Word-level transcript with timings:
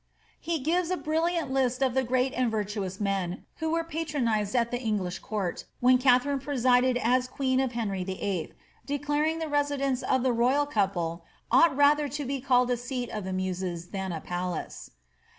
He 0.39 0.57
gives 0.57 0.89
a 0.89 0.97
brilliant 0.97 1.51
list 1.51 1.83
of 1.83 1.93
the 1.93 2.01
great 2.01 2.33
and 2.33 2.49
vir 2.49 2.63
tuous 2.63 2.99
men, 2.99 3.45
who 3.57 3.69
were 3.69 3.83
patronised 3.83 4.55
at 4.55 4.71
the 4.71 4.81
English 4.81 5.19
court 5.19 5.65
when 5.79 5.99
Katharine 5.99 6.39
presided 6.39 6.97
aa 6.97 7.21
queen 7.31 7.59
of 7.59 7.73
Henry 7.73 8.03
Vlll^ 8.03 8.53
declaring 8.87 9.37
the 9.37 9.47
residence 9.47 10.01
of 10.01 10.23
the 10.23 10.33
royal 10.33 10.65
con|^ 10.65 11.21
<* 11.37 11.51
ought 11.51 11.77
rather 11.77 12.07
to 12.07 12.25
be 12.25 12.41
called 12.41 12.71
a 12.71 12.77
seat 12.77 13.11
of 13.11 13.25
the 13.25 13.31
muses 13.33 13.89
than 13.89 14.11
a 14.11 14.21
palace." 14.21 14.89